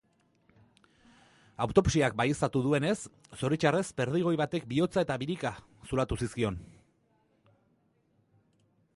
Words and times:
Autopsiak 1.65 2.15
baieztatu 2.21 2.61
duenez, 2.67 2.95
zoritxarrez 3.41 3.83
perdigoi 4.01 4.33
batek 4.41 4.65
bihotza 4.71 5.03
eta 5.07 5.17
birika 5.25 5.51
zulatu 5.91 6.19
zizkion. 6.25 6.57